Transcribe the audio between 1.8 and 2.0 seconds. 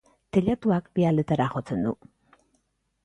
du.